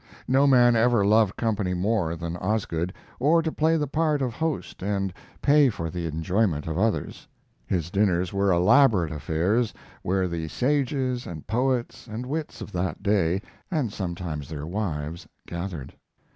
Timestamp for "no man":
0.27-0.75